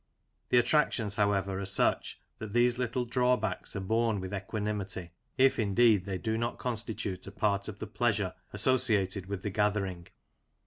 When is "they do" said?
6.05-6.39